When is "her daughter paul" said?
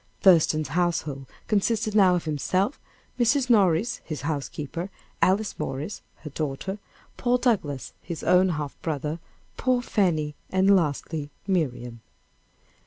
6.23-7.37